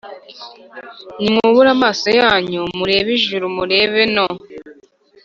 [1.21, 4.27] Nimwubure amaso yanyu murebe ijuru murebe no